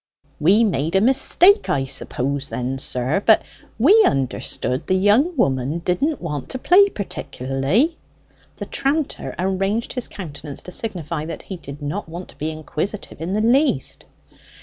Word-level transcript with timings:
"We 0.39 0.63
made 0.63 0.95
a 0.95 0.99
mistake 0.99 1.69
I 1.69 1.85
suppose 1.85 2.49
then, 2.49 2.79
sir? 2.79 3.21
But 3.23 3.43
we 3.77 4.03
understood 4.03 4.87
the 4.87 4.95
young 4.95 5.37
woman 5.37 5.77
didn't 5.77 6.19
want 6.19 6.49
to 6.49 6.57
play 6.57 6.89
particularly?" 6.89 7.99
The 8.55 8.65
tranter 8.65 9.35
arranged 9.37 9.93
his 9.93 10.07
countenance 10.07 10.63
to 10.63 10.71
signify 10.71 11.25
that 11.27 11.43
he 11.43 11.55
did 11.55 11.83
not 11.83 12.09
want 12.09 12.29
to 12.29 12.35
be 12.37 12.49
inquisitive 12.49 13.21
in 13.21 13.33
the 13.33 13.41
least. 13.41 14.05